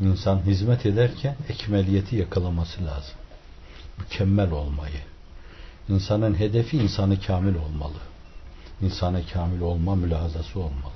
[0.00, 3.14] İnsan hizmet ederken ekmeliyeti yakalaması lazım.
[3.98, 5.00] Mükemmel olmayı.
[5.88, 7.98] İnsanın hedefi insanı kamil olmalı.
[8.82, 10.92] İnsanı kamil olma mülazası olmalı.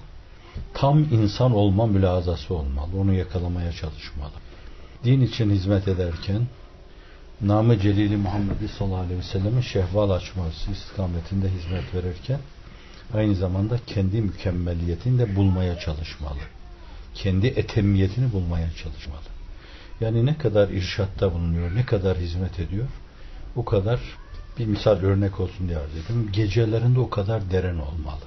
[0.74, 2.90] Tam insan olma mülazası olmalı.
[3.00, 4.32] Onu yakalamaya çalışmalı.
[5.04, 6.46] Din için hizmet ederken
[7.40, 12.38] namı Celili Muhammed sallallahu aleyhi ve sellem'in şehval açması istikametinde hizmet verirken
[13.14, 16.38] aynı zamanda kendi mükemmeliyetini de bulmaya çalışmalı.
[17.14, 19.20] Kendi etemmiyetini bulmaya çalışmalı.
[20.00, 22.86] Yani ne kadar irşatta bulunuyor, ne kadar hizmet ediyor,
[23.56, 24.00] o kadar
[24.58, 26.32] bir misal örnek olsun diye ediyorum.
[26.32, 28.24] Gecelerinde o kadar derin olmalı.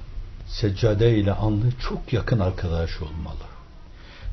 [0.48, 3.44] Seccade ile anlı çok yakın arkadaş olmalı.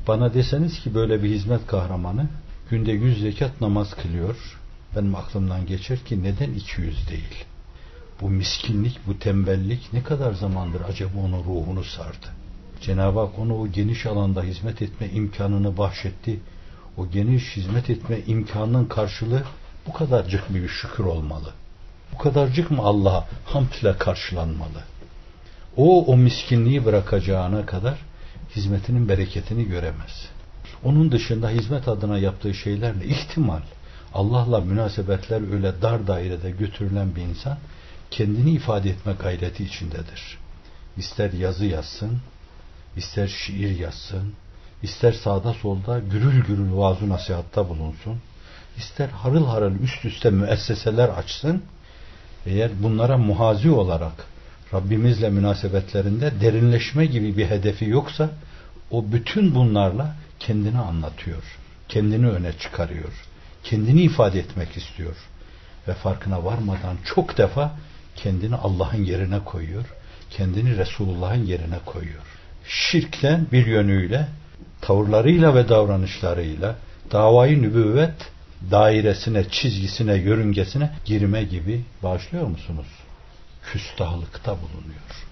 [0.07, 2.27] Bana deseniz ki böyle bir hizmet kahramanı
[2.69, 4.57] günde yüz zekat namaz kılıyor.
[4.95, 7.45] Benim aklımdan geçer ki neden 200 değil?
[8.21, 12.27] Bu miskinlik, bu tembellik ne kadar zamandır acaba onun ruhunu sardı?
[12.81, 16.39] Cenab-ı Hak onu o geniş alanda hizmet etme imkanını bahşetti.
[16.97, 19.43] O geniş hizmet etme imkanının karşılığı
[19.87, 21.53] bu kadarcık bir şükür olmalı.
[22.13, 24.83] Bu kadarcık mı Allah'a hamd karşılanmalı?
[25.77, 27.97] O o miskinliği bırakacağına kadar
[28.55, 30.29] hizmetinin bereketini göremez.
[30.83, 33.61] Onun dışında hizmet adına yaptığı şeylerle ihtimal
[34.13, 37.57] Allah'la münasebetler öyle dar dairede götürülen bir insan
[38.11, 40.37] kendini ifade etme gayreti içindedir.
[40.97, 42.17] İster yazı yazsın,
[42.97, 44.33] ister şiir yazsın,
[44.83, 48.17] ister sağda solda gürül gürül vaaz nasihatta bulunsun,
[48.77, 51.63] ister harıl harıl üst üste müesseseler açsın,
[52.45, 54.25] eğer bunlara muhazi olarak
[54.73, 58.29] Rabbimizle münasebetlerinde derinleşme gibi bir hedefi yoksa
[58.91, 61.43] o bütün bunlarla kendini anlatıyor.
[61.89, 63.27] Kendini öne çıkarıyor.
[63.63, 65.15] Kendini ifade etmek istiyor.
[65.87, 67.71] Ve farkına varmadan çok defa
[68.15, 69.85] kendini Allah'ın yerine koyuyor.
[70.29, 72.34] Kendini Resulullah'ın yerine koyuyor.
[72.67, 74.27] Şirkten bir yönüyle
[74.81, 76.75] tavırlarıyla ve davranışlarıyla
[77.11, 78.31] davayı nübüvvet
[78.71, 82.87] dairesine, çizgisine, yörüngesine girme gibi başlıyor musunuz?
[83.71, 85.25] Küstahlıkta bulunuyor.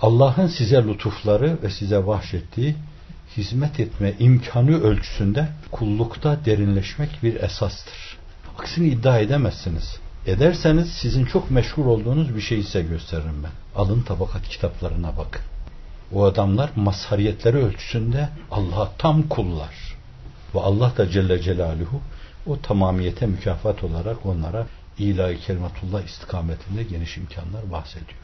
[0.00, 2.74] Allah'ın size lütufları ve size bahşettiği
[3.36, 8.18] hizmet etme imkanı ölçüsünde kullukta derinleşmek bir esastır.
[8.58, 9.96] Aksini iddia edemezsiniz.
[10.26, 13.80] Ederseniz sizin çok meşhur olduğunuz bir şey size gösteririm ben.
[13.80, 15.42] Alın tabakat kitaplarına bakın.
[16.14, 19.96] O adamlar mazhariyetleri ölçüsünde Allah'a tam kullar.
[20.54, 22.00] Ve Allah da Celle Celaluhu
[22.46, 24.66] o tamamiyete mükafat olarak onlara
[24.98, 28.18] ilahi kelimetullah istikametinde geniş imkanlar bahsediyor.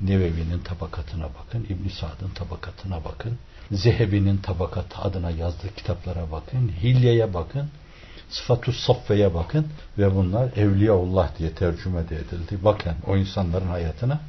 [0.00, 3.38] Nevevi'nin tabakatına bakın, İbn Sa'd'ın tabakatına bakın,
[3.72, 7.68] Zehebi'nin tabakatı adına yazdığı kitaplara bakın, Hilye'ye bakın,
[8.30, 9.66] Sıfatu Saffe'ye bakın
[9.98, 12.58] ve bunlar Evliyaullah diye tercüme edildi.
[12.64, 14.20] Bakın o insanların hayatına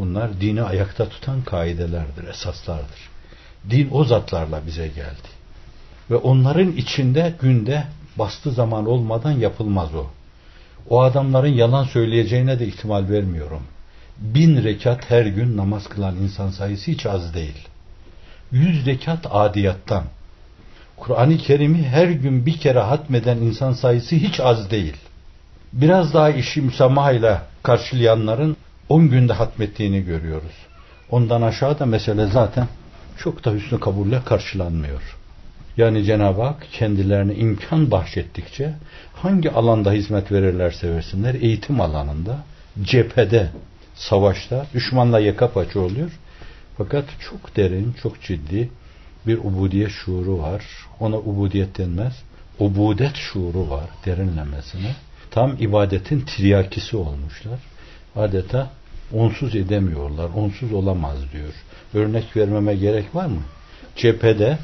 [0.00, 3.10] bunlar dini ayakta tutan kaidelerdir, esaslardır.
[3.70, 5.28] Din o zatlarla bize geldi.
[6.10, 7.84] Ve onların içinde günde
[8.16, 10.06] bastı zaman olmadan yapılmaz o.
[10.88, 13.62] O adamların yalan söyleyeceğine de ihtimal vermiyorum.
[14.18, 17.68] Bin rekat her gün namaz kılan insan sayısı hiç az değil.
[18.52, 20.04] Yüz rekat adiyattan.
[20.96, 24.96] Kur'an-ı Kerim'i her gün bir kere hatmeden insan sayısı hiç az değil.
[25.72, 28.56] Biraz daha işi müsamahayla karşılayanların
[28.90, 30.52] on günde hatmettiğini görüyoruz.
[31.10, 32.68] Ondan aşağıda mesele zaten
[33.18, 35.16] çok da hüsnü kabulle karşılanmıyor.
[35.76, 38.74] Yani Cenab-ı Hak kendilerine imkan bahşettikçe
[39.14, 42.38] hangi alanda hizmet verirlerse versinler eğitim alanında,
[42.82, 43.50] cephede,
[43.94, 46.10] savaşta düşmanla yaka paça oluyor.
[46.78, 48.70] Fakat çok derin, çok ciddi
[49.26, 50.64] bir ubudiyet şuuru var.
[51.00, 52.22] Ona ubudiyet denmez.
[52.58, 54.94] Ubudet şuuru var derinlemesine.
[55.30, 57.58] Tam ibadetin tiryakisi olmuşlar.
[58.16, 58.70] Adeta
[59.12, 60.30] onsuz edemiyorlar.
[60.36, 61.52] Onsuz olamaz diyor.
[61.94, 63.42] Örnek vermeme gerek var mı?
[63.96, 64.58] Cephede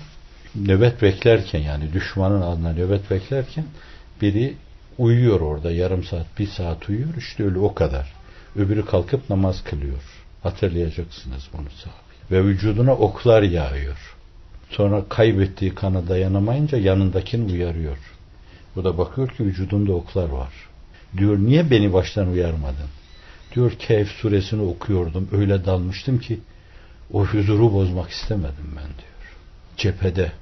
[0.55, 3.65] nöbet beklerken yani düşmanın adına nöbet beklerken
[4.23, 4.55] biri
[4.99, 8.13] uyuyor orada yarım saat bir saat uyuyor işte öyle o kadar.
[8.57, 10.03] Öbürü kalkıp namaz kılıyor.
[10.43, 12.07] Hatırlayacaksınız bunu sahibi.
[12.31, 14.17] Ve vücuduna oklar yağıyor.
[14.71, 17.99] Sonra kaybettiği kanı dayanamayınca yanındakini uyarıyor.
[18.77, 20.53] Bu da bakıyor ki vücudunda oklar var.
[21.17, 22.89] Diyor niye beni baştan uyarmadın?
[23.57, 25.29] Diyor Kehf suresini okuyordum.
[25.33, 26.41] Öyle dalmıştım ki
[27.13, 29.37] o huzuru bozmak istemedim ben diyor.
[29.77, 30.33] Cephede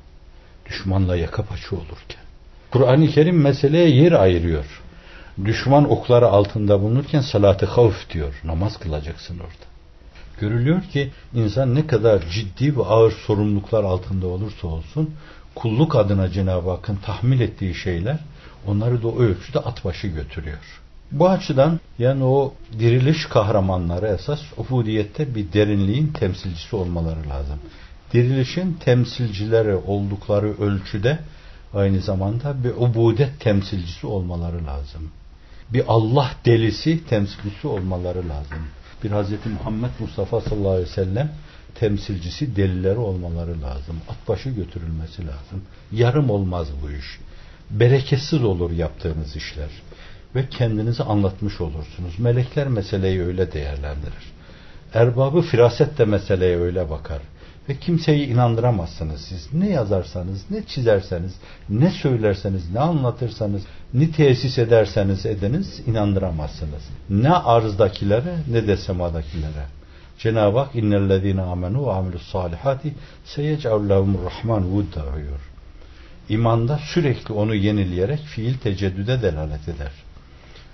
[0.67, 2.23] düşmanla yaka paça olurken.
[2.71, 4.83] Kur'an-ı Kerim meseleye yer ayırıyor.
[5.45, 8.41] Düşman okları altında bulunurken salatı havf diyor.
[8.45, 9.65] Namaz kılacaksın orada.
[10.41, 15.15] Görülüyor ki insan ne kadar ciddi ve ağır sorumluluklar altında olursa olsun
[15.55, 18.19] kulluk adına Cenab-ı Hakk'ın tahmil ettiği şeyler
[18.67, 20.84] onları da o ölçüde at başı götürüyor.
[21.15, 27.59] Bu açıdan yani o diriliş kahramanları esas ubudiyette bir derinliğin temsilcisi olmaları lazım.
[28.13, 31.19] Dirilişin temsilcileri oldukları ölçüde
[31.75, 35.11] aynı zamanda bir ubudet temsilcisi olmaları lazım.
[35.73, 38.59] Bir Allah delisi temsilcisi olmaları lazım.
[39.05, 39.47] Bir Hz.
[39.59, 41.33] Muhammed Mustafa sallallahu aleyhi ve sellem
[41.75, 43.97] temsilcisi delileri olmaları lazım.
[44.09, 45.63] Atbaşı götürülmesi lazım.
[45.93, 47.19] Yarım olmaz bu iş.
[47.71, 49.71] Bereketsiz olur yaptığınız işler.
[50.35, 52.19] Ve kendinizi anlatmış olursunuz.
[52.19, 54.33] Melekler meseleyi öyle değerlendirir.
[54.95, 57.19] Erbabı firaset de meseleye öyle bakar.
[57.69, 59.49] Ve kimseyi inandıramazsınız siz.
[59.53, 61.35] Ne yazarsanız, ne çizerseniz,
[61.69, 63.63] ne söylerseniz, ne anlatırsanız,
[63.95, 66.83] ne tesis ederseniz ediniz inandıramazsınız.
[67.11, 69.67] Ne arzdakilere ne de semadakilere.
[70.19, 72.95] Cenab-ı Hak innellezine amenu ve amilus salihati
[73.25, 75.41] seyec'allahumur rahman vudda diyor.
[76.29, 80.04] İmanda sürekli onu yenileyerek fiil teceddüde delalet eder.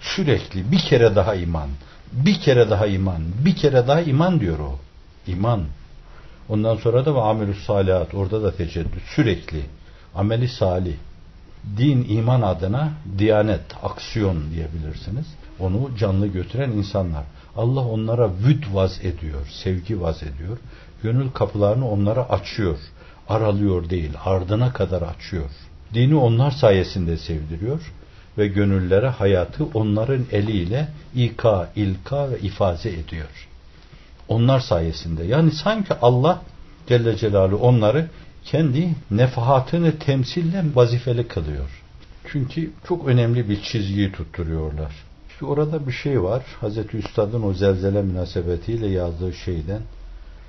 [0.00, 1.68] Sürekli bir kere daha iman,
[2.12, 4.78] bir kere daha iman, bir kere daha iman diyor o.
[5.26, 5.64] İman.
[6.48, 9.62] Ondan sonra da ve amelus salihat orada da teceddüt sürekli.
[10.14, 10.94] Ameli salih.
[11.76, 15.26] Din iman adına diyanet, aksiyon diyebilirsiniz.
[15.58, 17.24] Onu canlı götüren insanlar.
[17.56, 20.58] Allah onlara vüd vaz ediyor, sevgi vaz ediyor.
[21.02, 22.78] Gönül kapılarını onlara açıyor.
[23.28, 25.50] Aralıyor değil, ardına kadar açıyor.
[25.94, 27.92] Dini onlar sayesinde sevdiriyor
[28.40, 33.48] ve gönüllere hayatı onların eliyle ika, ilka ve ifade ediyor.
[34.28, 35.24] Onlar sayesinde.
[35.24, 36.42] Yani sanki Allah
[36.86, 38.06] Celle Celaluhu onları
[38.44, 41.82] kendi nefahatını temsille vazifeli kılıyor.
[42.32, 44.92] Çünkü çok önemli bir çizgiyi tutturuyorlar.
[45.30, 46.42] İşte orada bir şey var.
[46.60, 49.82] Hazreti Üstad'ın o zelzele münasebetiyle yazdığı şeyden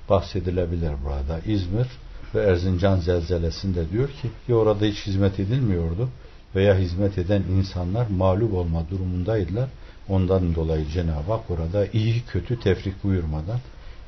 [0.09, 1.39] bahsedilebilir burada.
[1.45, 1.87] İzmir
[2.35, 6.09] ve Erzincan zelzelesinde diyor ki ya orada hiç hizmet edilmiyordu
[6.55, 9.69] veya hizmet eden insanlar mağlup olma durumundaydılar.
[10.09, 13.59] Ondan dolayı Cenab-ı Hak orada iyi kötü tefrik buyurmadan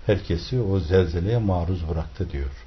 [0.06, 2.66] herkesi o zelzeleye maruz bıraktı diyor.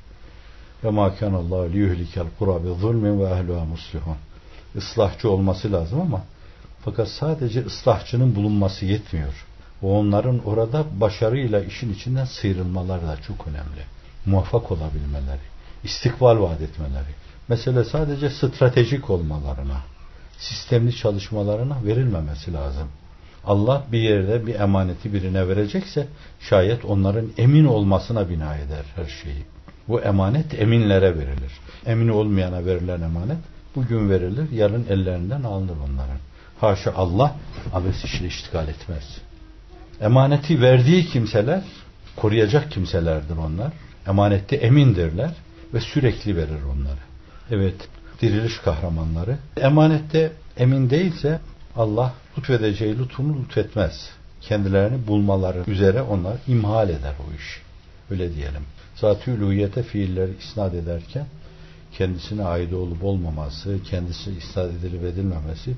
[0.84, 4.16] Ve ma kanallahu liyuhlikel kura bi zulmin ve ehluha muslihun.
[4.74, 6.22] Islahçı olması lazım ama
[6.84, 9.46] fakat sadece ıslahçının bulunması yetmiyor.
[9.82, 13.82] O onların orada başarıyla işin içinden sıyrılmaları da çok önemli.
[14.26, 15.40] Muvaffak olabilmeleri,
[15.84, 17.25] istikbal vaat etmeleri.
[17.48, 19.80] Mesele sadece stratejik olmalarına,
[20.38, 22.88] sistemli çalışmalarına verilmemesi lazım.
[23.44, 26.06] Allah bir yerde bir emaneti birine verecekse
[26.40, 29.42] şayet onların emin olmasına bina eder her şeyi.
[29.88, 31.52] Bu emanet eminlere verilir.
[31.86, 33.38] Emin olmayana verilen emanet
[33.76, 36.18] bugün verilir, yarın ellerinden alınır onların.
[36.60, 37.36] Haşa Allah
[37.72, 39.18] abes işle iştigal etmez.
[40.00, 41.62] Emaneti verdiği kimseler
[42.16, 43.72] koruyacak kimselerdir onlar.
[44.08, 45.30] Emanette emindirler
[45.74, 47.06] ve sürekli verir onları.
[47.50, 47.88] Evet,
[48.22, 49.38] diriliş kahramanları.
[49.56, 51.40] Emanette emin değilse
[51.76, 54.10] Allah lütfedeceği lütfunu lütfetmez.
[54.40, 57.62] Kendilerini bulmaları üzere onlar imhal eder o iş.
[58.10, 58.62] Öyle diyelim.
[58.96, 61.26] Zat-ı uluhiyete fiilleri isnat ederken
[61.92, 65.74] kendisine ait olup olmaması, kendisi isnat edilip edilmemesi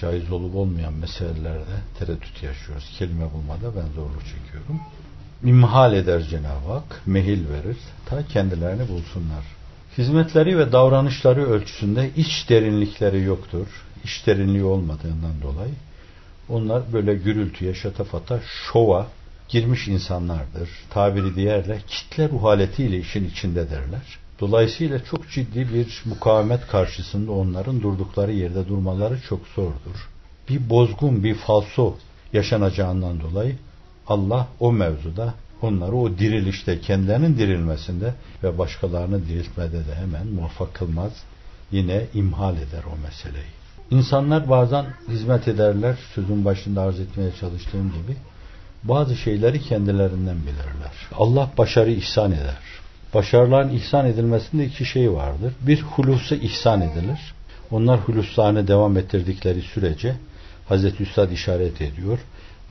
[0.00, 2.94] caiz olup olmayan meselelerde tereddüt yaşıyoruz.
[2.98, 4.80] Kelime bulmada ben zorluk çekiyorum.
[5.44, 7.76] İmhal eder Cenab-ı Hak, mehil verir,
[8.06, 9.57] ta kendilerini bulsunlar.
[9.98, 13.66] Hizmetleri ve davranışları ölçüsünde iç derinlikleri yoktur.
[14.04, 15.74] İç derinliği olmadığından dolayı
[16.48, 18.40] onlar böyle gürültüye, şatafata,
[18.72, 19.06] şova
[19.48, 20.70] girmiş insanlardır.
[20.90, 24.18] Tabiri diğerle kitle ruh haletiyle işin içindedirler.
[24.40, 30.08] Dolayısıyla çok ciddi bir mukavemet karşısında onların durdukları yerde durmaları çok zordur.
[30.48, 31.96] Bir bozgun, bir falso
[32.32, 33.56] yaşanacağından dolayı
[34.06, 41.12] Allah o mevzuda onları o dirilişte, kendilerinin dirilmesinde ve başkalarını diriltmede de hemen muvaffak kılmaz.
[41.72, 43.58] Yine imhal eder o meseleyi.
[43.90, 48.16] İnsanlar bazen hizmet ederler, sözün başında arz etmeye çalıştığım gibi.
[48.84, 50.92] Bazı şeyleri kendilerinden bilirler.
[51.16, 52.58] Allah başarı ihsan eder.
[53.14, 55.52] Başarıların ihsan edilmesinde iki şey vardır.
[55.60, 57.34] Bir hulusu ihsan edilir.
[57.70, 60.16] Onlar huluslarını devam ettirdikleri sürece
[60.68, 62.18] Hazreti Üstad işaret ediyor.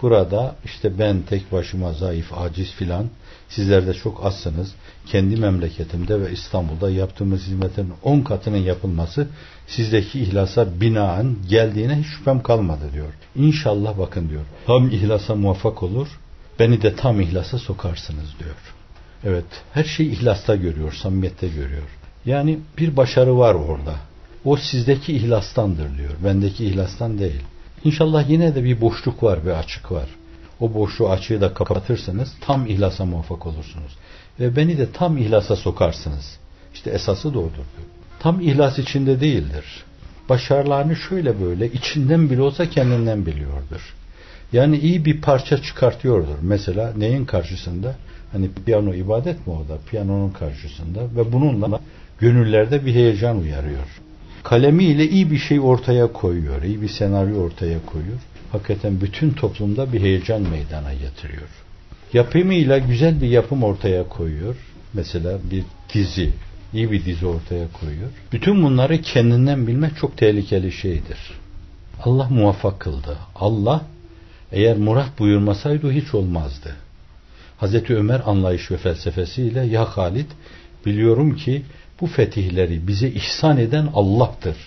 [0.02, 3.06] Burada işte ben tek başıma zayıf, aciz filan,
[3.50, 4.72] sizler de çok azsınız.
[5.06, 9.28] Kendi memleketimde ve İstanbul'da yaptığımız hizmetin on katının yapılması
[9.68, 13.14] sizdeki ihlasa binaen geldiğine hiç şüphem kalmadı diyor.
[13.36, 14.46] İnşallah bakın diyor.
[14.66, 16.08] Tam ihlasa muvaffak olur,
[16.60, 18.56] beni de tam ihlasa sokarsınız diyor.
[19.24, 21.88] Evet, her şeyi ihlasta görüyor, samimiyette görüyor.
[22.26, 23.96] Yani bir başarı var orada.
[24.46, 26.12] O sizdeki ihlastandır diyor.
[26.26, 27.42] Bendeki ihlastan değil.
[27.88, 30.10] İnşallah yine de bir boşluk var, bir açık var.
[30.60, 33.98] O boşluğu açığı da kapatırsanız tam ihlasa muvaffak olursunuz.
[34.40, 36.38] Ve beni de tam ihlasa sokarsınız.
[36.74, 37.66] İşte esası da odur.
[38.20, 39.66] Tam ihlas içinde değildir.
[40.30, 43.96] Başarılarını şöyle böyle içinden bile olsa kendinden biliyordur.
[44.54, 46.38] Yani iyi bir parça çıkartıyordur.
[46.42, 47.96] Mesela neyin karşısında?
[48.32, 49.78] Hani piyano ibadet mi o da?
[49.90, 51.80] Piyanonun karşısında ve bununla
[52.20, 54.07] gönüllerde bir heyecan uyarıyor.
[54.44, 58.20] Kalemiyle iyi bir şey ortaya koyuyor, iyi bir senaryo ortaya koyuyor.
[58.52, 61.48] Hakikaten bütün toplumda bir heyecan meydana getiriyor.
[62.14, 64.56] Yapımıyla güzel bir yapım ortaya koyuyor.
[64.94, 65.64] Mesela bir
[65.94, 66.30] dizi,
[66.74, 68.10] iyi bir dizi ortaya koyuyor.
[68.32, 71.18] Bütün bunları kendinden bilmek çok tehlikeli şeydir.
[72.04, 73.18] Allah muvaffak kıldı.
[73.36, 73.82] Allah
[74.52, 76.76] eğer murat buyurmasaydı hiç olmazdı.
[77.58, 80.32] Hazreti Ömer anlayış ve felsefesiyle ya Halid
[80.86, 81.62] biliyorum ki
[82.02, 84.58] bu fetihleri bize ihsan eden Allah'tır.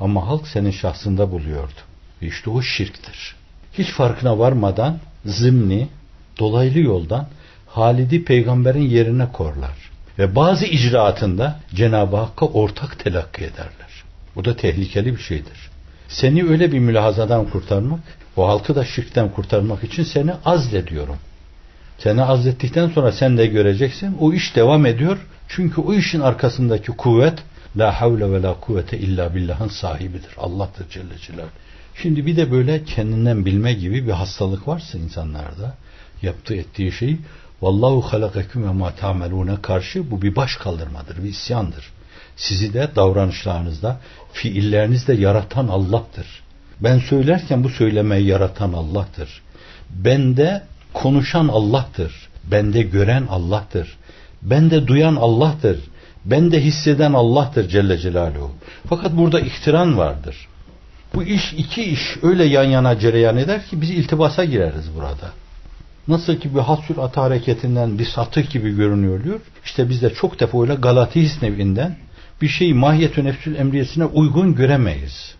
[0.00, 1.80] Ama halk senin şahsında buluyordu.
[2.20, 3.36] İşte o şirktir.
[3.72, 5.88] Hiç farkına varmadan zimni,
[6.38, 7.26] dolaylı yoldan
[7.66, 9.90] Halid'i peygamberin yerine korlar.
[10.18, 14.04] Ve bazı icraatında Cenab-ı Hakk'a ortak telakki ederler.
[14.36, 15.70] Bu da tehlikeli bir şeydir.
[16.08, 18.00] Seni öyle bir mülahazadan kurtarmak,
[18.36, 21.16] o halkı da şirkten kurtarmak için seni azlediyorum.
[21.98, 24.16] Seni azlettikten sonra sen de göreceksin.
[24.20, 25.18] O iş devam ediyor.
[25.48, 27.38] Çünkü o işin arkasındaki kuvvet
[27.76, 30.30] La havle ve la kuvvete illa billahın sahibidir.
[30.38, 31.46] Allah'tır Celle Celal.
[32.02, 35.74] Şimdi bir de böyle kendinden bilme gibi bir hastalık varsa insanlarda
[36.22, 37.18] yaptığı ettiği şey
[37.62, 41.90] Vallahu halakeküm ve ma ta'melune karşı bu bir baş kaldırmadır, bir isyandır.
[42.36, 44.00] Sizi de davranışlarınızda,
[44.32, 46.26] fiillerinizde yaratan Allah'tır.
[46.80, 49.42] Ben söylerken bu söylemeyi yaratan Allah'tır.
[49.90, 52.28] Bende konuşan Allah'tır.
[52.44, 53.96] Bende gören Allah'tır.
[54.44, 55.80] Bende duyan Allah'tır.
[56.24, 58.50] Bende hisseden Allah'tır Celle Celaluhu.
[58.88, 60.48] Fakat burada ihtiran vardır.
[61.14, 65.32] Bu iş iki iş öyle yan yana cereyan eder ki biz iltibasa gireriz burada.
[66.08, 69.40] Nasıl ki bir hasül at hareketinden bir satık gibi görünüyor diyor.
[69.64, 71.96] İşte biz de çok defa öyle Galatihis nevinden
[72.42, 75.34] bir şeyi mahiyetü nefsül emriyesine uygun göremeyiz.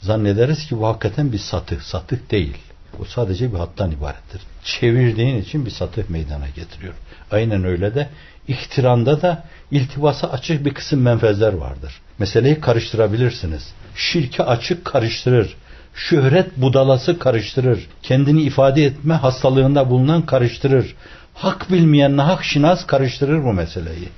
[0.00, 2.56] Zannederiz ki bu hakikaten bir satık, satık değil.
[3.00, 4.42] O sadece bir hattan ibarettir.
[4.64, 6.94] Çevirdiğin için bir satık meydana getiriyor.
[7.30, 8.08] Aynen öyle de
[8.48, 12.00] ihtiranda da iltibasa açık bir kısım menfezler vardır.
[12.18, 13.72] Meseleyi karıştırabilirsiniz.
[13.96, 15.56] Şirke açık karıştırır.
[15.94, 17.88] Şöhret budalası karıştırır.
[18.02, 20.94] Kendini ifade etme hastalığında bulunan karıştırır.
[21.34, 24.08] Hak bilmeyen hak şinas karıştırır bu meseleyi.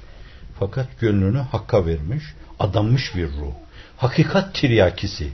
[0.59, 2.25] Fakat gönlünü hakka vermiş,
[2.61, 3.52] adanmış bir ruh.
[3.97, 5.28] Hakikat tiryakisi.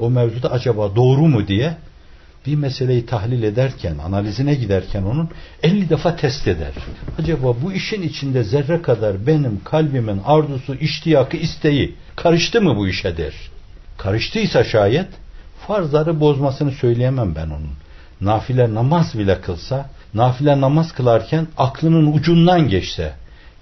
[0.00, 1.76] O mevzuda acaba doğru mu diye
[2.46, 5.28] bir meseleyi tahlil ederken, analizine giderken onun
[5.62, 6.72] 50 defa test eder.
[7.18, 13.16] Acaba bu işin içinde zerre kadar benim kalbimin arzusu, iştiyakı, isteği karıştı mı bu işe
[13.16, 13.34] der.
[13.98, 15.08] Karıştıysa şayet
[15.66, 17.70] farzları bozmasını söyleyemem ben onun.
[18.20, 23.12] Nafile namaz bile kılsa, nafile namaz kılarken aklının ucundan geçse,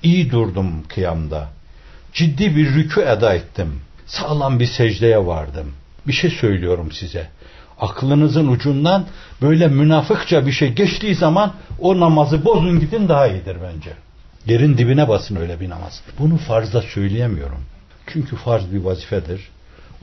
[0.03, 1.49] iyi durdum kıyamda,
[2.13, 5.73] ciddi bir rükü eda ettim, sağlam bir secdeye vardım.
[6.07, 7.29] Bir şey söylüyorum size
[7.81, 9.07] aklınızın ucundan
[9.43, 13.93] böyle münafıkça bir şey geçtiği zaman o namazı bozun gidin daha iyidir bence.
[14.47, 16.03] Yerin dibine basın öyle bir namaz.
[16.19, 17.61] Bunu farzda söyleyemiyorum.
[18.07, 19.49] Çünkü farz bir vazifedir.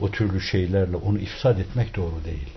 [0.00, 2.48] O türlü şeylerle onu ifsad etmek doğru değil.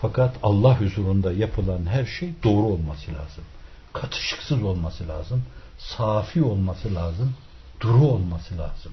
[0.00, 3.44] Fakat Allah huzurunda yapılan her şey doğru olması lazım.
[3.92, 5.42] Katışıksız olması lazım.
[5.78, 7.34] Safi olması lazım.
[7.80, 8.92] Duru olması lazım.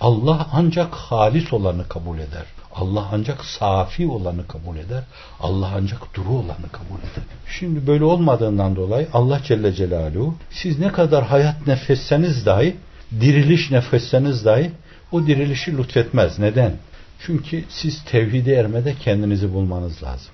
[0.00, 2.44] Allah ancak halis olanı kabul eder.
[2.74, 5.04] Allah ancak safi olanı kabul eder.
[5.40, 7.24] Allah ancak duru olanı kabul eder.
[7.46, 12.76] Şimdi böyle olmadığından dolayı Allah Celle Celaluhu siz ne kadar hayat nefesseniz dahi
[13.20, 14.72] diriliş nefesseniz dahi
[15.12, 16.38] o dirilişi lütfetmez.
[16.38, 16.76] Neden?
[17.20, 20.32] Çünkü siz tevhide ermede kendinizi bulmanız lazım.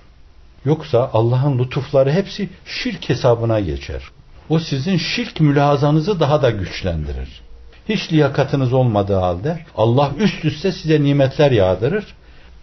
[0.64, 4.02] Yoksa Allah'ın lütufları hepsi şirk hesabına geçer.
[4.48, 7.45] O sizin şirk mülazanızı daha da güçlendirir.
[7.88, 12.14] Hiç liyakatınız olmadığı halde Allah üst üste size nimetler yağdırır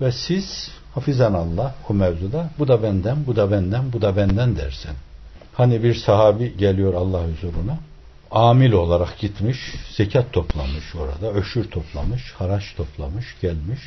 [0.02, 4.56] ve siz hafizan Allah o mevzuda bu da benden, bu da benden, bu da benden
[4.56, 4.96] dersen.
[5.54, 7.78] Hani bir sahabi geliyor Allah huzuruna.
[8.32, 9.58] Amil olarak gitmiş,
[9.98, 13.80] zekat toplamış orada, öşür toplamış, haraç toplamış, gelmiş.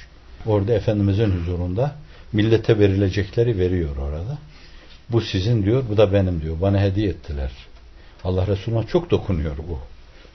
[0.47, 1.95] Orada Efendimizin huzurunda
[2.33, 4.39] millete verilecekleri veriyor orada.
[5.11, 6.61] Bu sizin diyor, bu da benim diyor.
[6.61, 7.51] Bana hediye ettiler.
[8.25, 9.79] Allah Resulü'ne çok dokunuyor bu.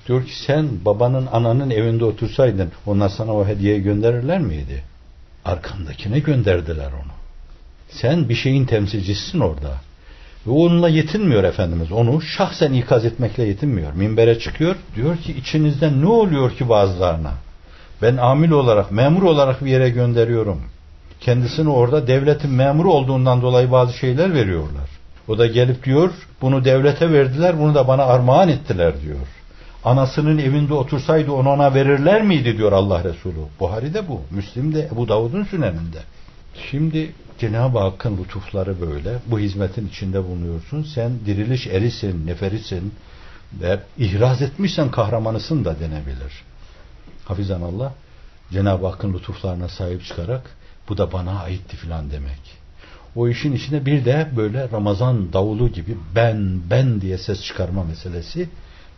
[0.08, 4.84] Diyor ki sen babanın ananın evinde otursaydın onlar sana o hediyeyi gönderirler miydi?
[5.46, 7.12] Arkandakine gönderdiler onu.
[7.90, 9.72] Sen bir şeyin temsilcisisin orada.
[10.48, 11.92] Ve onunla yetinmiyor Efendimiz.
[11.92, 13.94] Onu şahsen ikaz etmekle yetinmiyor.
[13.94, 14.76] Minbere çıkıyor.
[14.96, 17.32] Diyor ki içinizden ne oluyor ki bazılarına?
[18.02, 20.62] Ben amil olarak, memur olarak bir yere gönderiyorum.
[21.20, 24.90] Kendisini orada devletin memuru olduğundan dolayı bazı şeyler veriyorlar.
[25.28, 29.41] O da gelip diyor, bunu devlete verdiler, bunu da bana armağan ettiler diyor
[29.86, 33.36] anasının evinde otursaydı onu ona verirler miydi diyor Allah Resulü.
[33.60, 34.22] Buhari'de bu.
[34.32, 36.00] Müslim'de Ebu Davud'un süneninde.
[36.72, 39.20] Şimdi Cenab-ı Hakk'ın lütufları böyle.
[39.26, 40.84] Bu hizmetin içinde bulunuyorsun.
[40.84, 42.94] Sen diriliş erisin, neferisin
[43.62, 46.44] ve ihraz etmişsen kahramanısın da denebilir.
[47.26, 47.94] Hafizan Allah.
[48.52, 50.42] Cenab-ı Hakk'ın lütuflarına sahip çıkarak
[50.90, 52.62] bu da bana aitti filan demek.
[53.16, 58.50] O işin içine bir de böyle Ramazan davulu gibi ben ben diye ses çıkarma meselesi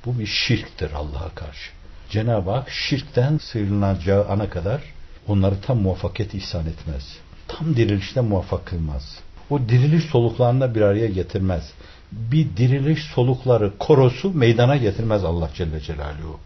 [0.05, 1.71] bu bir şirktir Allah'a karşı.
[2.09, 4.81] Cenab-ı Hak şirkten sıyrılacağı ana kadar
[5.27, 7.17] onları tam muvaffakiyet ihsan etmez.
[7.47, 9.19] Tam dirilişte muvaffak kılmaz.
[9.49, 11.71] O diriliş soluklarında bir araya getirmez.
[12.11, 16.39] Bir diriliş solukları korosu meydana getirmez Allah Celle Celaluhu.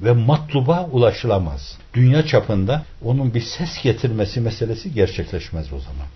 [0.00, 1.78] Ve matluba ulaşılamaz.
[1.94, 6.06] Dünya çapında onun bir ses getirmesi meselesi gerçekleşmez o zaman.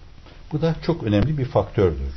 [0.53, 2.15] Bu da çok önemli bir faktördür.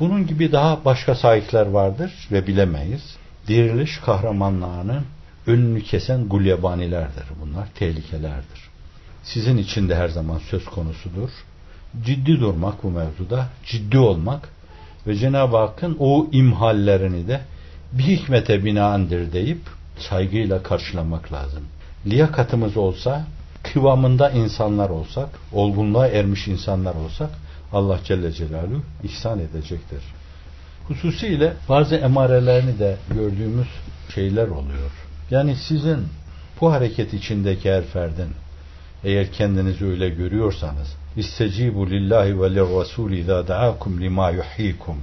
[0.00, 3.16] Bunun gibi daha başka sahipler vardır ve bilemeyiz.
[3.48, 5.04] Diriliş kahramanlarının
[5.46, 8.60] önünü kesen gulyabanilerdir bunlar, tehlikelerdir.
[9.22, 11.30] Sizin için de her zaman söz konusudur.
[12.04, 14.48] Ciddi durmak bu mevzuda, ciddi olmak
[15.06, 17.40] ve Cenab-ı Hakk'ın o imhallerini de
[17.92, 19.60] bir hikmete binaendir deyip
[19.98, 21.62] saygıyla karşılamak lazım.
[22.06, 23.26] Liyakatımız olsa,
[23.62, 27.30] kıvamında insanlar olsak, olgunluğa ermiş insanlar olsak
[27.72, 30.02] Allah Celle Celaluhu ihsan edecektir.
[30.88, 33.68] Hususiyle bazı emarelerini de gördüğümüz
[34.14, 34.90] şeyler oluyor.
[35.30, 35.98] Yani sizin
[36.60, 38.30] bu hareket içindeki her ferdin
[39.04, 44.96] eğer kendinizi öyle görüyorsanız İstecibu lillahi ve lirrasul izâ da'akum lima yuhyikum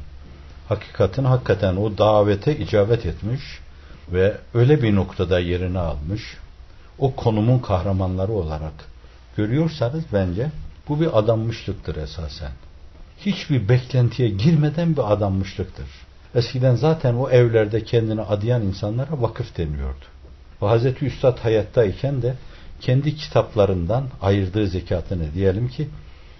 [0.70, 3.42] Hakikatin hakikaten o davete icabet etmiş
[4.12, 6.38] ve öyle bir noktada yerini almış
[7.00, 8.74] o konumun kahramanları olarak
[9.38, 10.52] görüyorsanız bence
[10.90, 12.52] bu bir adanmışlıktır esasen.
[13.20, 15.86] Hiçbir beklentiye girmeden bir adanmışlıktır.
[16.36, 20.06] Eskiden zaten o evlerde kendini adayan insanlara vakıf deniyordu.
[20.62, 22.36] Ve Hazreti Üstad hayattayken de
[22.82, 25.90] kendi kitaplarından ayırdığı zekatını diyelim ki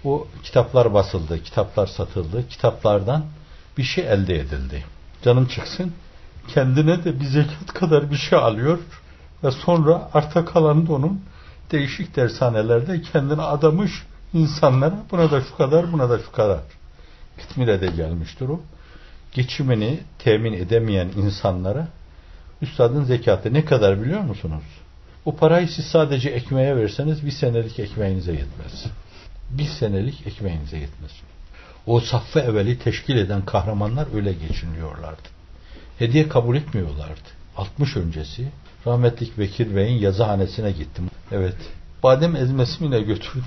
[0.04, 3.24] o kitaplar basıldı, kitaplar satıldı, kitaplardan
[3.78, 4.84] bir şey elde edildi.
[5.22, 5.92] Canım çıksın
[6.48, 8.78] kendine de bir zekat kadar bir şey alıyor
[9.44, 11.20] ve sonra arta kalanı da onun
[11.70, 13.92] değişik dershanelerde kendini adamış
[14.34, 16.60] insanlara buna da şu kadar buna da şu kadar
[17.36, 18.60] kıtmile de gelmiştir o.
[19.32, 21.88] Geçimini temin edemeyen insanlara
[22.62, 24.64] üstadın zekatı ne kadar biliyor musunuz?
[25.24, 28.86] O parayı siz sadece ekmeğe verseniz bir senelik ekmeğinize yetmez.
[29.50, 31.10] Bir senelik ekmeğinize yetmez.
[31.86, 35.28] O saffı evveli teşkil eden kahramanlar öyle geçiniyorlardı.
[35.98, 37.28] Hediye kabul etmiyorlardı.
[37.56, 38.48] 60 öncesi
[38.86, 41.10] rahmetlik Bekir Bey'in yazıhanesine gittim.
[41.32, 41.56] Evet.
[42.02, 43.44] Badem ezmesini de götürdüm.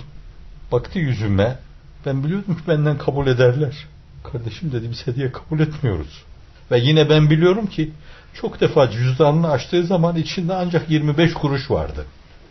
[0.71, 1.57] Baktı yüzüme.
[2.05, 3.75] Ben biliyordum ki benden kabul ederler.
[4.23, 6.23] Kardeşim dedi biz hediye kabul etmiyoruz.
[6.71, 7.91] Ve yine ben biliyorum ki
[8.33, 12.05] çok defa cüzdanını açtığı zaman içinde ancak 25 kuruş vardı.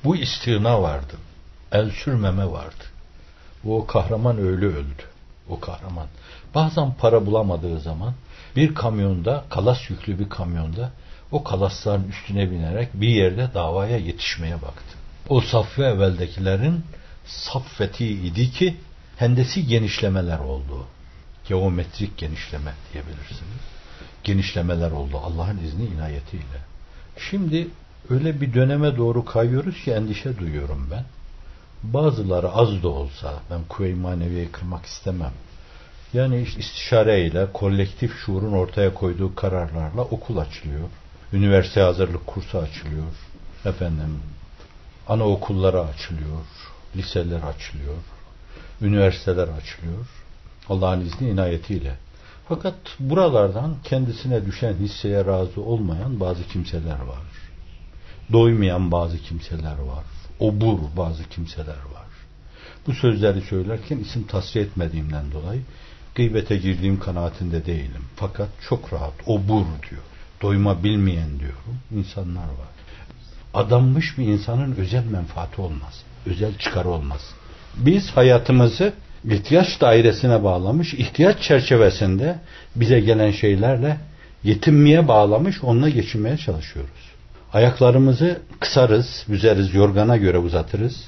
[0.05, 1.15] Bu istina vardı.
[1.73, 2.85] El sürmeme vardı.
[3.65, 5.03] O kahraman öyle öldü.
[5.49, 6.07] O kahraman.
[6.55, 8.15] Bazen para bulamadığı zaman
[8.57, 10.91] bir kamyonda, kalas yüklü bir kamyonda
[11.33, 14.97] o kalasların üstüne binerek bir yerde davaya yetişmeye baktı.
[15.29, 16.85] O safve evveldekilerin
[17.27, 18.77] saffeti idi ki
[19.17, 20.87] hendesi genişlemeler oldu.
[21.49, 23.63] Geometrik genişleme diyebilirsiniz.
[24.25, 26.61] Genişlemeler oldu Allah'ın izni inayetiyle.
[27.31, 27.69] Şimdi
[28.11, 31.05] öyle bir döneme doğru kayıyoruz ki endişe duyuyorum ben.
[31.83, 35.33] Bazıları az da olsa ben kuvve-i maneviyeyi kırmak istemem.
[36.13, 40.89] Yani işte istişareyle, kolektif şuurun ortaya koyduğu kararlarla okul açılıyor.
[41.33, 43.05] Üniversite hazırlık kursu açılıyor.
[43.65, 44.21] Efendim,
[45.09, 46.41] anaokulları açılıyor.
[46.97, 47.97] Liseler açılıyor.
[48.83, 50.07] Üniversiteler açılıyor.
[50.69, 51.97] Allah'ın izni inayetiyle.
[52.49, 57.27] Fakat buralardan kendisine düşen hisseye razı olmayan bazı kimseler var.
[58.33, 60.05] Doymayan bazı kimseler var.
[60.41, 62.07] Obur bazı kimseler var.
[62.87, 65.63] Bu sözleri söylerken isim tasfiye etmediğimden dolayı
[66.17, 68.05] gıybete girdiğim kanaatinde değilim.
[68.17, 70.03] Fakat çok rahat obur diyor.
[70.43, 71.79] Doyma bilmeyen diyorum.
[71.95, 72.69] insanlar var.
[73.55, 76.03] Adanmış bir insanın özel menfaati olmaz.
[76.27, 77.21] Özel çıkarı olmaz.
[77.77, 78.93] Biz hayatımızı
[79.25, 82.39] ihtiyaç dairesine bağlamış, ihtiyaç çerçevesinde
[82.77, 83.97] bize gelen şeylerle
[84.45, 86.91] yetinmeye bağlamış, onunla geçinmeye çalışıyoruz.
[87.53, 91.05] Ayaklarımızı kısarız, büzeriz, yorgana göre uzatırız.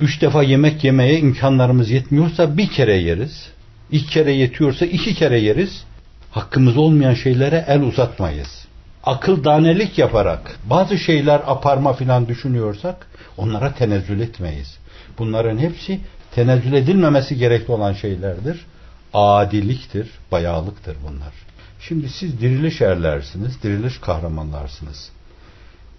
[0.00, 3.48] Üç defa yemek yemeye imkanlarımız yetmiyorsa bir kere yeriz.
[3.90, 5.84] İki kere yetiyorsa iki kere yeriz.
[6.30, 8.66] Hakkımız olmayan şeylere el uzatmayız.
[9.04, 14.78] Akıl danelik yaparak bazı şeyler aparma filan düşünüyorsak onlara tenezzül etmeyiz.
[15.18, 16.00] Bunların hepsi
[16.34, 18.66] tenezzül edilmemesi gerekli olan şeylerdir.
[19.14, 21.32] Adiliktir, bayağılıktır bunlar.
[21.80, 25.10] Şimdi siz diriliş erlersiniz, diriliş kahramanlarsınız.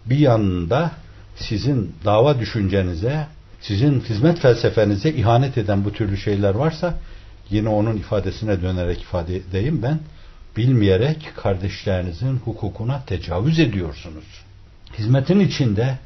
[0.06, 0.92] Bir yanında
[1.36, 3.28] sizin dava düşüncenize,
[3.62, 6.94] sizin hizmet felsefenize ihanet eden bu türlü şeyler varsa
[7.50, 10.00] yine onun ifadesine dönerek ifade edeyim ben
[10.58, 14.26] bilmeyerek kardeşlerinizin hukukuna tecavüz ediyorsunuz.
[14.98, 15.98] Hizmetin içinde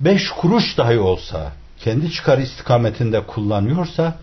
[0.00, 4.18] beş kuruş dahi olsa kendi çıkar istikametinde kullanıyorsa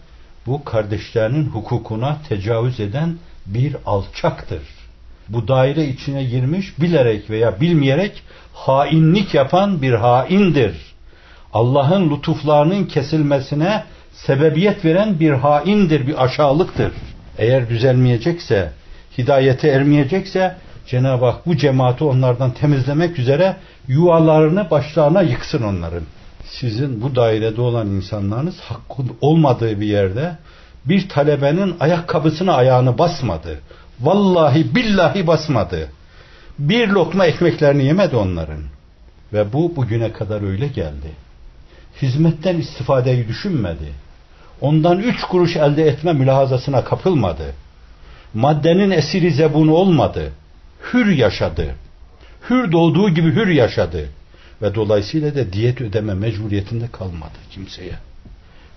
[0.45, 4.61] bu kardeşlerinin hukukuna tecavüz eden bir alçaktır.
[5.29, 10.75] Bu daire içine girmiş bilerek veya bilmeyerek hainlik yapan bir haindir.
[11.53, 16.91] Allah'ın lütuflarının kesilmesine sebebiyet veren bir haindir, bir aşağılıktır.
[17.37, 18.71] Eğer düzelmeyecekse,
[19.17, 20.55] hidayete ermeyecekse
[20.87, 23.55] Cenab-ı Hak bu cemaati onlardan temizlemek üzere
[23.87, 26.03] yuvalarını başlarına yıksın onların.
[26.45, 30.37] Sizin bu dairede olan insanlarınız hakkı olmadığı bir yerde
[30.85, 33.59] bir talebenin ayakkabısına ayağını basmadı.
[34.01, 35.89] Vallahi billahi basmadı.
[36.59, 38.61] Bir lokma ekmeklerini yemedi onların.
[39.33, 41.11] Ve bu bugüne kadar öyle geldi.
[42.01, 43.93] Hizmetten istifadeyi düşünmedi.
[44.61, 47.53] Ondan üç kuruş elde etme mülahazasına kapılmadı.
[48.33, 50.31] Maddenin esiri zebunu olmadı.
[50.93, 51.75] Hür yaşadı.
[52.49, 54.09] Hür doğduğu gibi hür yaşadı.
[54.61, 57.93] Ve dolayısıyla da diyet ödeme mecburiyetinde kalmadı kimseye.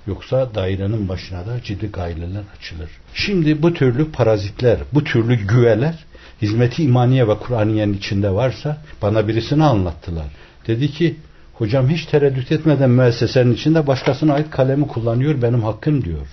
[0.06, 2.90] Yoksa dairenin başına da ciddi gaileler açılır.
[3.14, 6.04] Şimdi bu türlü parazitler, bu türlü güveler
[6.42, 10.26] hizmeti imaniye ve Kur'aniyenin içinde varsa bana birisini anlattılar.
[10.66, 11.16] Dedi ki
[11.54, 16.26] hocam hiç tereddüt etmeden müessesenin içinde başkasına ait kalemi kullanıyor benim hakkım diyor.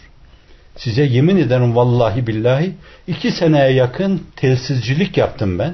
[0.77, 2.73] Size yemin ederim vallahi billahi
[3.07, 5.73] iki seneye yakın telsizcilik yaptım ben.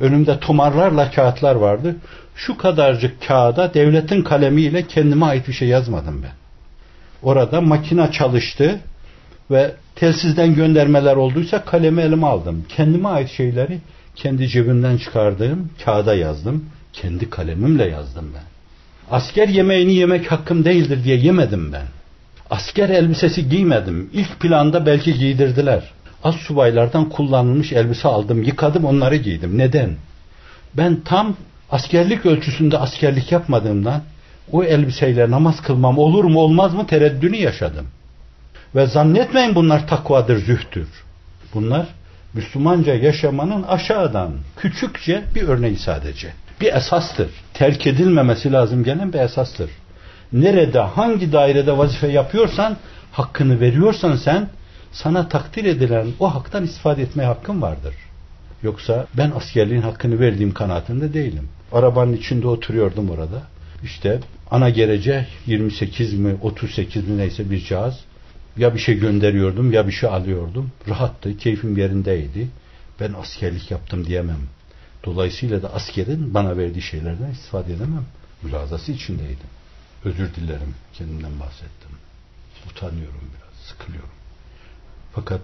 [0.00, 1.96] Önümde tumarlarla kağıtlar vardı.
[2.34, 6.32] Şu kadarcık kağıda devletin kalemiyle kendime ait bir şey yazmadım ben.
[7.22, 8.80] Orada makine çalıştı
[9.50, 12.64] ve telsizden göndermeler olduysa kalemi elime aldım.
[12.68, 13.78] Kendime ait şeyleri
[14.14, 16.64] kendi cebimden çıkardığım kağıda yazdım.
[16.92, 18.44] Kendi kalemimle yazdım ben.
[19.10, 21.86] Asker yemeğini yemek hakkım değildir diye yemedim ben.
[22.50, 24.10] Asker elbisesi giymedim.
[24.12, 25.82] İlk planda belki giydirdiler.
[26.24, 29.58] Az subaylardan kullanılmış elbise aldım, yıkadım, onları giydim.
[29.58, 29.96] Neden?
[30.74, 31.36] Ben tam
[31.70, 34.02] askerlik ölçüsünde askerlik yapmadığımdan
[34.52, 37.86] o elbiseyle namaz kılmam olur mu olmaz mı tereddünü yaşadım.
[38.74, 40.88] Ve zannetmeyin bunlar takvadır, zühtür.
[41.54, 41.86] Bunlar
[42.34, 46.32] Müslümanca yaşamanın aşağıdan küçükçe bir örneği sadece.
[46.60, 47.28] Bir esastır.
[47.54, 49.70] Terk edilmemesi lazım gelen bir esastır.
[50.32, 52.76] Nerede, hangi dairede vazife yapıyorsan,
[53.12, 54.48] hakkını veriyorsan sen,
[54.92, 57.94] sana takdir edilen o haktan istifade etmeye hakkın vardır.
[58.62, 61.48] Yoksa ben askerliğin hakkını verdiğim kanaatinde değilim.
[61.72, 63.42] Arabanın içinde oturuyordum orada.
[63.84, 68.00] İşte ana gerece 28 mi 38 mi neyse bir cihaz.
[68.56, 70.70] Ya bir şey gönderiyordum ya bir şey alıyordum.
[70.88, 72.48] Rahattı, keyfim yerindeydi.
[73.00, 74.40] Ben askerlik yaptım diyemem.
[75.04, 78.04] Dolayısıyla da askerin bana verdiği şeylerden istifade edemem.
[78.42, 79.48] Mülazası içindeydim.
[80.04, 81.90] Özür dilerim kendimden bahsettim.
[82.70, 84.08] Utanıyorum biraz, sıkılıyorum.
[85.12, 85.40] Fakat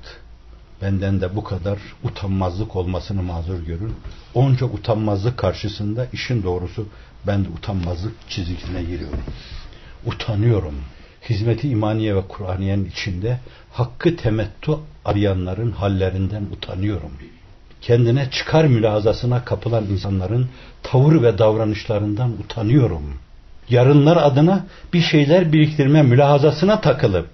[0.83, 3.95] benden de bu kadar utanmazlık olmasını mazur görün.
[4.35, 6.87] Onca utanmazlık karşısında işin doğrusu
[7.27, 9.23] ben de utanmazlık çizgisine giriyorum.
[10.07, 10.75] Utanıyorum.
[11.31, 13.41] Hizmeti imaniye ve Kur'aniyenin içinde
[13.73, 17.13] hakkı temettu arayanların hallerinden utanıyorum.
[17.81, 20.49] Kendine çıkar mülazasına kapılan insanların
[20.83, 23.03] tavır ve davranışlarından utanıyorum.
[23.69, 27.29] Yarınlar adına bir şeyler biriktirme mülahazasına takılıp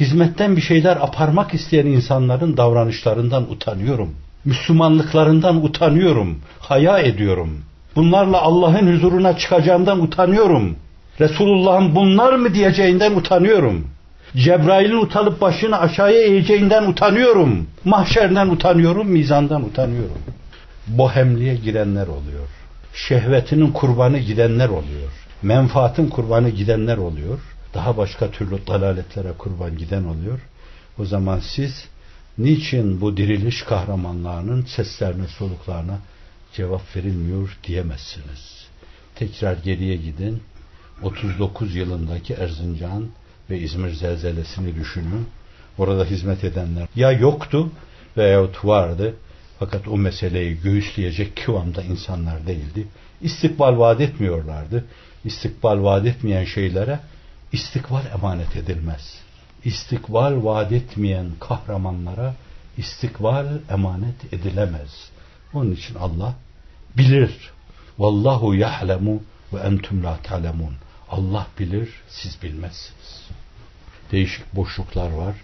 [0.00, 4.14] hizmetten bir şeyler aparmak isteyen insanların davranışlarından utanıyorum.
[4.44, 6.38] Müslümanlıklarından utanıyorum.
[6.60, 7.64] Haya ediyorum.
[7.96, 10.76] Bunlarla Allah'ın huzuruna çıkacağımdan utanıyorum.
[11.20, 13.86] Resulullah'ın bunlar mı diyeceğinden utanıyorum.
[14.36, 17.66] Cebrail'in utalıp başını aşağıya eğeceğinden utanıyorum.
[17.84, 20.18] Mahşerden utanıyorum, mizandan utanıyorum.
[20.86, 22.48] Bohemliğe girenler oluyor.
[22.94, 25.25] Şehvetinin kurbanı gidenler oluyor.
[25.42, 27.38] Menfaatin kurbanı gidenler oluyor.
[27.74, 30.38] Daha başka türlü dalaletlere kurban giden oluyor.
[30.98, 31.88] O zaman siz
[32.38, 35.98] niçin bu diriliş kahramanlarının seslerine, soluklarına
[36.52, 38.66] cevap verilmiyor diyemezsiniz.
[39.14, 40.42] Tekrar geriye gidin.
[41.02, 43.08] 39 yılındaki Erzincan
[43.50, 45.26] ve İzmir zelzelesini düşünün.
[45.78, 47.70] Orada hizmet edenler ya yoktu
[48.16, 49.14] veyahut vardı
[49.58, 52.86] fakat o meseleyi göğüsleyecek kıvamda insanlar değildi.
[53.20, 54.84] İstikbal vaat etmiyorlardı.
[55.24, 57.00] İstikbal vaat etmeyen şeylere
[57.52, 59.18] istikbal emanet edilmez.
[59.64, 62.34] İstikbal vaat etmeyen kahramanlara
[62.76, 65.10] istikbal emanet edilemez.
[65.54, 66.34] Onun için Allah
[66.96, 67.50] bilir.
[67.98, 70.74] Vallahu yahlemu ve entum la ta'lemun.
[71.10, 73.28] Allah bilir, siz bilmezsiniz.
[74.12, 75.34] Değişik boşluklar var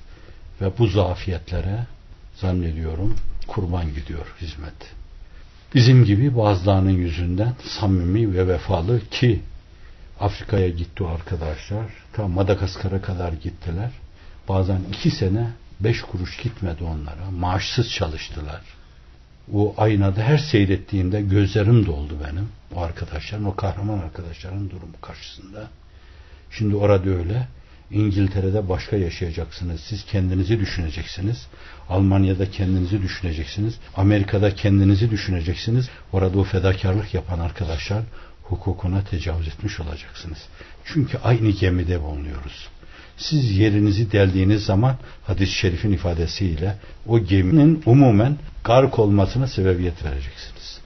[0.61, 1.87] ve bu zafiyetlere
[2.37, 5.02] zannediyorum kurban gidiyor hizmet.
[5.75, 9.43] Bizim gibi bazılarının yüzünden samimi ve vefalı ki
[10.21, 11.85] Afrika'ya gitti o arkadaşlar.
[12.13, 13.91] Tam Madagaskar'a kadar gittiler.
[14.49, 17.31] Bazen iki sene beş kuruş gitmedi onlara.
[17.31, 18.61] Maaşsız çalıştılar.
[19.53, 22.49] O aynada her seyrettiğimde gözlerim doldu benim.
[22.75, 25.69] O arkadaşların, o kahraman arkadaşların durumu karşısında.
[26.51, 27.49] Şimdi orada öyle.
[27.93, 29.81] İngiltere'de başka yaşayacaksınız.
[29.81, 31.47] Siz kendinizi düşüneceksiniz.
[31.89, 33.75] Almanya'da kendinizi düşüneceksiniz.
[33.97, 35.89] Amerika'da kendinizi düşüneceksiniz.
[36.13, 38.03] Orada o fedakarlık yapan arkadaşlar
[38.43, 40.39] hukukuna tecavüz etmiş olacaksınız.
[40.85, 42.69] Çünkü aynı gemide bulunuyoruz.
[43.17, 46.77] Siz yerinizi deldiğiniz zaman hadis-i şerifin ifadesiyle
[47.07, 50.81] o geminin umumen gark olmasına sebebiyet vereceksiniz.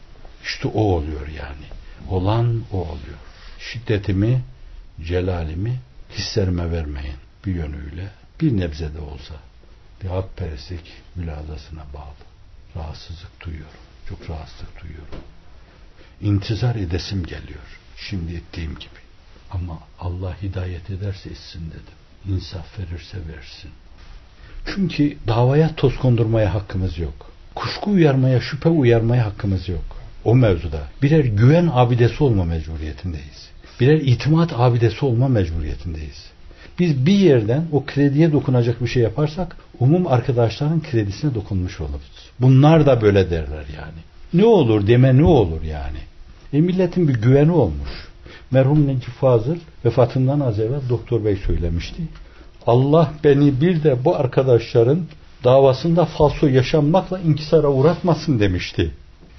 [0.45, 1.67] İşte o oluyor yani.
[2.09, 3.19] Olan o oluyor.
[3.59, 4.41] Şiddetimi,
[5.07, 5.77] celalimi
[6.19, 8.11] hislerime vermeyin bir yönüyle.
[8.41, 9.35] Bir nebze de olsa
[10.03, 12.27] bir hakperestlik mülazasına bağlı.
[12.77, 13.81] Rahatsızlık duyuyorum.
[14.09, 15.19] Çok rahatsızlık duyuyorum.
[16.21, 17.81] İntizar edesim geliyor.
[17.97, 19.01] Şimdi ettiğim gibi.
[19.51, 22.35] Ama Allah hidayet ederse etsin dedim.
[22.35, 23.71] İnsaf verirse versin.
[24.67, 27.31] Çünkü davaya toz kondurmaya hakkımız yok.
[27.55, 29.97] Kuşku uyarmaya, şüphe uyarmaya hakkımız yok.
[30.25, 33.46] O mevzuda birer güven abidesi olma mecburiyetindeyiz.
[33.81, 36.27] Birer itimat abidesi olma mecburiyetindeyiz.
[36.79, 42.31] Biz bir yerden o krediye dokunacak bir şey yaparsak umum arkadaşların kredisine dokunmuş oluruz.
[42.41, 44.01] Bunlar da böyle derler yani.
[44.35, 45.99] Ne olur deme ne olur yani.
[46.53, 48.09] E milletin bir güveni olmuş.
[48.51, 52.03] Merhum Necip Fazıl vefatından az evvel doktor bey söylemişti.
[52.67, 55.01] Allah beni bir de bu arkadaşların
[55.45, 58.91] davasında falso yaşanmakla inkisara uğratmasın demişti.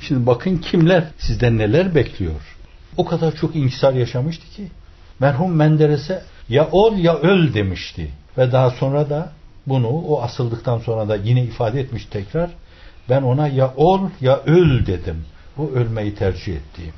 [0.01, 2.56] Şimdi bakın kimler sizden neler bekliyor.
[2.97, 4.67] O kadar çok inkisar yaşamıştı ki
[5.19, 8.11] merhum Menderes'e ya ol ya öl demişti.
[8.37, 9.31] Ve daha sonra da
[9.67, 12.49] bunu o asıldıktan sonra da yine ifade etmiş tekrar.
[13.09, 15.25] Ben ona ya ol ya öl dedim.
[15.57, 16.93] Bu ölmeyi tercih ettiğim.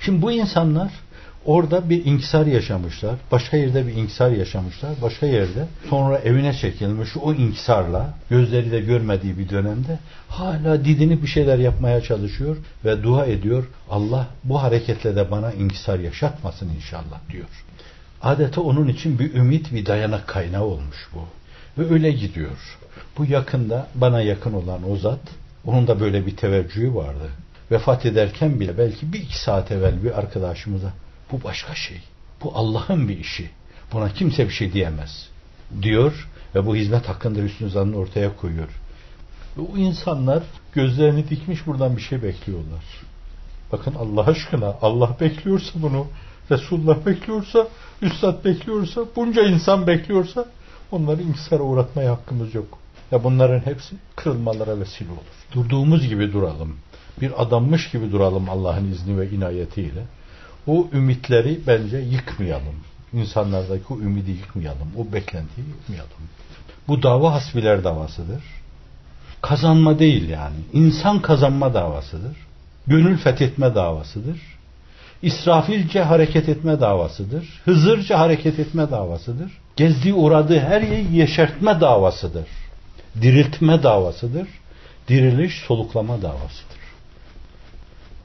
[0.00, 0.92] Şimdi bu insanlar
[1.48, 3.14] orada bir inkisar yaşamışlar.
[3.32, 4.90] Başka yerde bir inkisar yaşamışlar.
[5.02, 11.26] Başka yerde sonra evine çekilmiş o inkisarla gözleri de görmediği bir dönemde hala didini bir
[11.26, 13.68] şeyler yapmaya çalışıyor ve dua ediyor.
[13.90, 17.64] Allah bu hareketle de bana inkisar yaşatmasın inşallah diyor.
[18.22, 21.24] Adeta onun için bir ümit, bir dayanak kaynağı olmuş bu.
[21.82, 22.78] Ve öyle gidiyor.
[23.18, 25.20] Bu yakında bana yakın olan o zat,
[25.66, 27.30] onun da böyle bir teveccühü vardı.
[27.70, 30.92] Vefat ederken bile belki bir iki saat evvel bir arkadaşımıza
[31.32, 32.00] bu başka şey.
[32.42, 33.50] Bu Allah'ın bir işi.
[33.92, 35.28] Buna kimse bir şey diyemez.
[35.82, 38.68] Diyor ve bu hizmet hakkında üstün zannı ortaya koyuyor.
[39.56, 42.84] Ve o insanlar gözlerini dikmiş buradan bir şey bekliyorlar.
[43.72, 46.06] Bakın Allah aşkına Allah bekliyorsa bunu
[46.50, 47.68] Resulullah bekliyorsa,
[48.02, 50.46] Üstad bekliyorsa, bunca insan bekliyorsa
[50.92, 52.78] onları inkisara uğratmaya hakkımız yok.
[53.10, 55.20] Ya bunların hepsi kırılmalara vesile olur.
[55.52, 56.76] Durduğumuz gibi duralım.
[57.20, 60.04] Bir adammış gibi duralım Allah'ın izni ve inayetiyle.
[60.68, 62.74] O ümitleri bence yıkmayalım.
[63.12, 64.88] İnsanlardaki o ümidi yıkmayalım.
[64.96, 66.10] O beklentiyi yıkmayalım.
[66.88, 68.42] Bu dava hasbiler davasıdır.
[69.42, 70.56] Kazanma değil yani.
[70.72, 72.36] İnsan kazanma davasıdır.
[72.86, 74.40] Gönül fethetme davasıdır.
[75.22, 77.60] İsrafilce hareket etme davasıdır.
[77.64, 79.52] Hızırca hareket etme davasıdır.
[79.76, 82.46] Gezdiği uğradığı her yeri yeşertme davasıdır.
[83.22, 84.48] Diriltme davasıdır.
[85.08, 86.77] Diriliş soluklama davasıdır.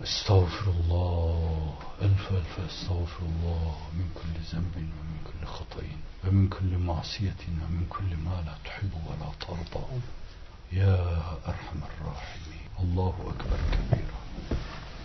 [0.04, 5.84] استغفر الله ألف ألف استغفر الله من كل ذنب ومن كل خطأ
[6.24, 9.86] ومن كل معصية ومن كل ما لا تحب ولا ترضى.
[10.72, 12.68] يا أرحم الراحمين.
[12.80, 14.20] الله أكبر كبيرا.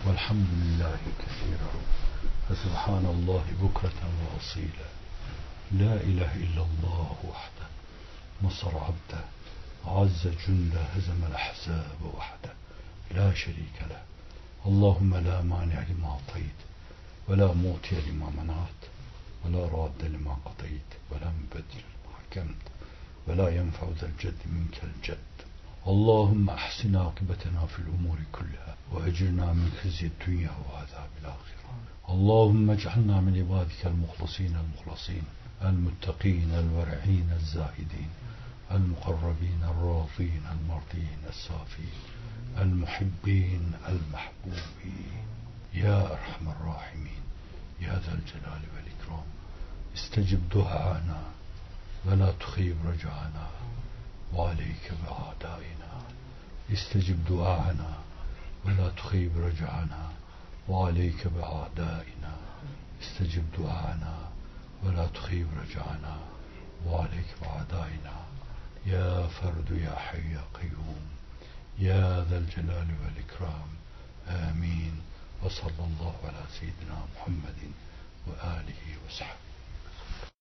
[0.05, 1.71] والحمد لله كثيرا.
[2.49, 4.89] فسبحان الله بكرة وأصيلا.
[5.71, 7.67] لا إله إلا الله وحده.
[8.43, 9.23] نصر عبده.
[9.85, 12.53] عز جنده هزم الأحزاب وحده.
[13.11, 14.08] لا شريك له.
[14.65, 16.59] اللهم لا مانع لما أعطيت
[17.27, 18.81] ولا موتي لما منعت
[19.45, 22.63] ولا راد لما قضيت ولا مبدل لما حكمت
[23.27, 25.17] ولا ينفع ذا الجد منك الجد.
[25.87, 31.69] اللهم أحسن عاقبتنا في الأمور كلها وأجرنا من خزي الدنيا وعذاب الآخرة.
[32.09, 35.23] اللهم اجعلنا من عبادك المخلصين المخلصين
[35.61, 38.09] المتقين الورعين الزاهدين.
[38.71, 41.99] المقربين الراضين المرضين الصافين
[42.57, 45.25] المحبين المحبوبين.
[45.73, 47.21] يا أرحم الراحمين.
[47.81, 49.25] يا ذا الجلال والإكرام.
[49.95, 51.21] استجب دعانا
[52.05, 53.47] ولا تخيب رجعنا
[54.33, 56.01] وعليك بأعدائنا
[56.73, 57.97] استجب دعاءنا
[58.65, 60.09] ولا تخيب رجعنا
[60.69, 62.35] وعليك بأعدائنا
[63.01, 64.17] استجب دعاءنا
[64.83, 66.17] ولا تخيب رجعنا
[66.87, 68.28] وعليك بأعدائنا
[68.89, 71.05] يا فرد يا حي يا قيوم
[71.79, 73.69] يا ذا الجلال والإكرام
[74.27, 75.01] آمين
[75.43, 77.59] وصلى الله على سيدنا محمد
[78.27, 79.48] وآله وصحبه.